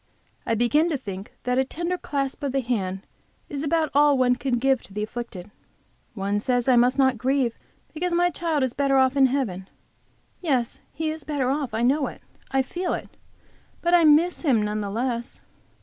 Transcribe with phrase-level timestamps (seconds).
[0.47, 3.05] I begin to think that a tender clasp of the hand
[3.49, 5.51] is about all one can give to the afflicted.
[6.15, 7.59] One says I must not grieve,
[7.93, 9.69] because my child is better off in heaven.
[10.39, 13.09] Yes, he is better off; I know it, I feel it;
[13.83, 15.43] but I miss him none the less.